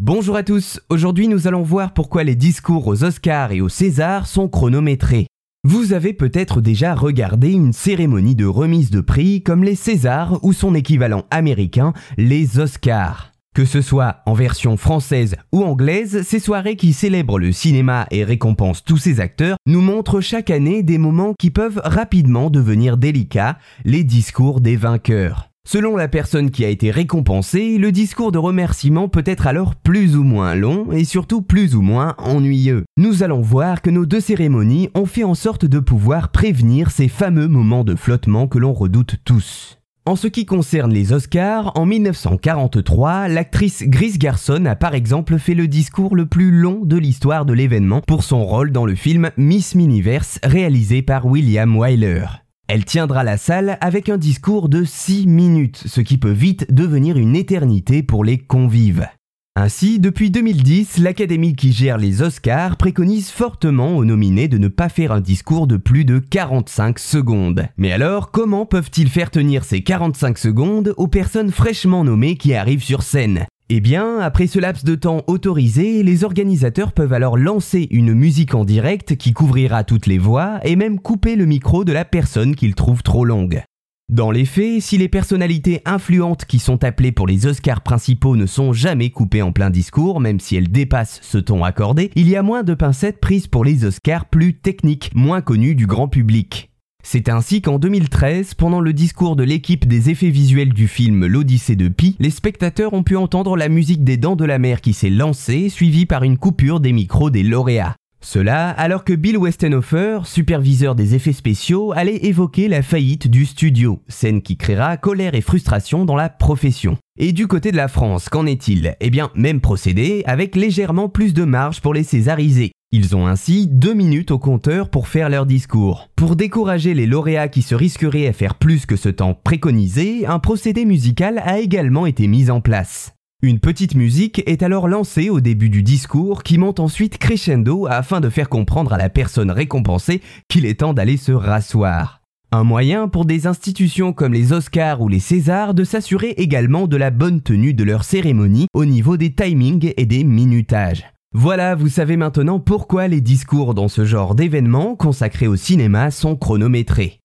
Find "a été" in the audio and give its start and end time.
26.64-26.90